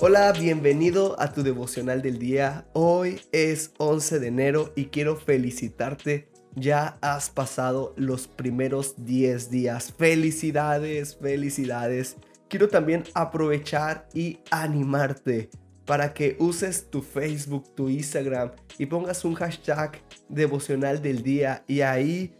[0.00, 2.68] Hola, bienvenido a tu devocional del día.
[2.72, 6.28] Hoy es 11 de enero y quiero felicitarte.
[6.54, 9.92] Ya has pasado los primeros 10 días.
[9.98, 12.16] Felicidades, felicidades.
[12.48, 15.50] Quiero también aprovechar y animarte
[15.84, 21.80] para que uses tu Facebook, tu Instagram y pongas un hashtag devocional del día y
[21.80, 22.36] ahí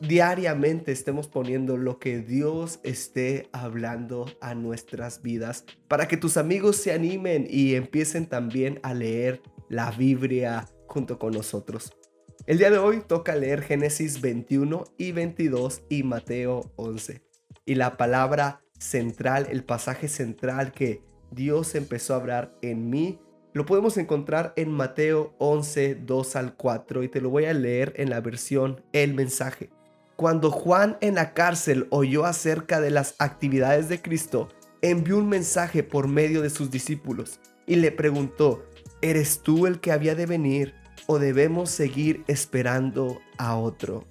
[0.00, 6.76] diariamente estemos poniendo lo que Dios esté hablando a nuestras vidas para que tus amigos
[6.76, 11.92] se animen y empiecen también a leer la Biblia junto con nosotros.
[12.46, 17.22] El día de hoy toca leer Génesis 21 y 22 y Mateo 11.
[17.66, 23.18] Y la palabra central, el pasaje central que Dios empezó a hablar en mí,
[23.52, 27.92] lo podemos encontrar en Mateo 11, 2 al 4 y te lo voy a leer
[27.96, 29.70] en la versión El mensaje.
[30.18, 34.48] Cuando Juan en la cárcel oyó acerca de las actividades de Cristo,
[34.82, 38.66] envió un mensaje por medio de sus discípulos y le preguntó,
[39.00, 40.74] ¿eres tú el que había de venir
[41.06, 44.06] o debemos seguir esperando a otro?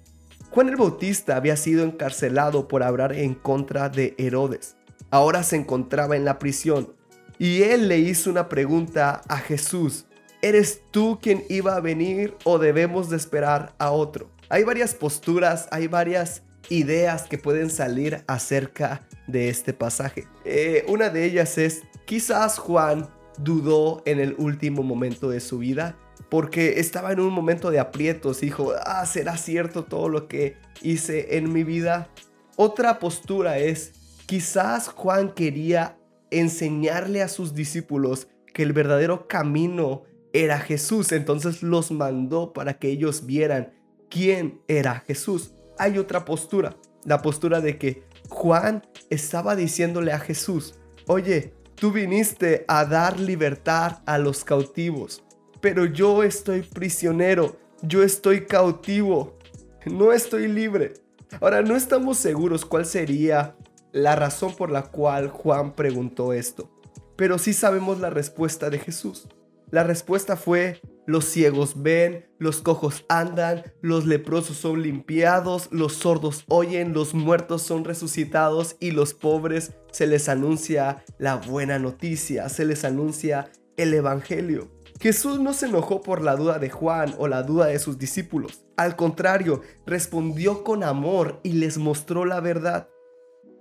[0.48, 4.76] Juan el Bautista había sido encarcelado por hablar en contra de Herodes.
[5.10, 6.94] Ahora se encontraba en la prisión
[7.38, 10.06] y él le hizo una pregunta a Jesús.
[10.40, 14.30] ¿Eres tú quien iba a venir o debemos de esperar a otro?
[14.50, 20.26] Hay varias posturas, hay varias ideas que pueden salir acerca de este pasaje.
[20.44, 25.96] Eh, una de ellas es, quizás Juan dudó en el último momento de su vida
[26.30, 28.40] porque estaba en un momento de aprietos.
[28.40, 32.08] Dijo, ah, ¿será cierto todo lo que hice en mi vida?
[32.56, 33.92] Otra postura es,
[34.26, 35.98] quizás Juan quería
[36.30, 41.12] enseñarle a sus discípulos que el verdadero camino era Jesús.
[41.12, 43.77] Entonces los mandó para que ellos vieran
[44.08, 45.52] quién era Jesús.
[45.78, 50.74] Hay otra postura, la postura de que Juan estaba diciéndole a Jesús,
[51.06, 55.22] oye, tú viniste a dar libertad a los cautivos,
[55.60, 59.38] pero yo estoy prisionero, yo estoy cautivo,
[59.86, 60.94] no estoy libre.
[61.40, 63.56] Ahora, no estamos seguros cuál sería
[63.92, 66.70] la razón por la cual Juan preguntó esto,
[67.16, 69.28] pero sí sabemos la respuesta de Jesús.
[69.70, 76.44] La respuesta fue, los ciegos ven, los cojos andan, los leprosos son limpiados, los sordos
[76.48, 82.66] oyen, los muertos son resucitados y los pobres se les anuncia la buena noticia, se
[82.66, 84.68] les anuncia el Evangelio.
[85.00, 88.66] Jesús no se enojó por la duda de Juan o la duda de sus discípulos.
[88.76, 92.86] Al contrario, respondió con amor y les mostró la verdad.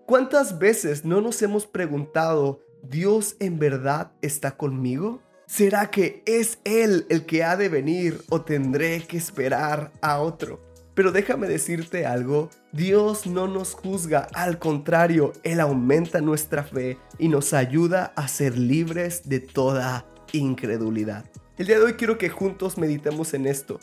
[0.06, 5.22] ¿Cuántas veces no nos hemos preguntado, ¿Dios en verdad está conmigo?
[5.48, 10.62] ¿Será que es Él el que ha de venir o tendré que esperar a otro?
[10.94, 17.30] Pero déjame decirte algo, Dios no nos juzga, al contrario, Él aumenta nuestra fe y
[17.30, 21.24] nos ayuda a ser libres de toda incredulidad.
[21.58, 23.80] El día de hoy quiero que juntos meditemos en esto.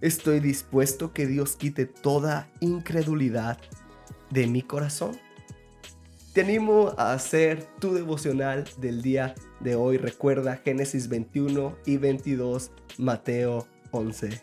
[0.00, 3.58] Estoy dispuesto que Dios quite toda incredulidad
[4.30, 5.16] de mi corazón.
[6.34, 9.98] Te animo a hacer tu devocional del día de hoy.
[9.98, 14.42] Recuerda Génesis 21 y 22, Mateo 11.